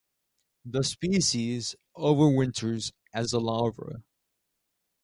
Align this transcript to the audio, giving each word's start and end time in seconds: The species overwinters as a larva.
The 0.65 0.83
species 0.83 1.75
overwinters 1.95 2.91
as 3.13 3.33
a 3.33 3.39
larva. 3.39 4.01